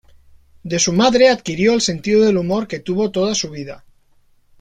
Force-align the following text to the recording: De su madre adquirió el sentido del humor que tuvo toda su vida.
De 0.63 0.79
su 0.79 0.93
madre 0.93 1.29
adquirió 1.29 1.73
el 1.75 1.81
sentido 1.81 2.25
del 2.25 2.37
humor 2.39 2.67
que 2.67 2.79
tuvo 2.79 3.11
toda 3.11 3.35
su 3.35 3.51
vida. 3.51 3.83